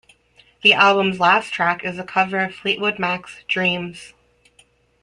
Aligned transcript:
The 0.63 0.73
album's 0.73 1.19
last 1.19 1.53
track 1.53 1.83
is 1.83 1.99
a 1.99 2.03
cover 2.03 2.39
of 2.39 2.55
Fleetwood 2.55 2.97
Mac's 2.97 3.43
"Dreams". 3.47 4.13